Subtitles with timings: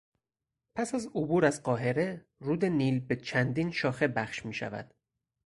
[0.75, 4.93] پس از عبور از قاهره رود نیل به چندین شاخه بخش میشود.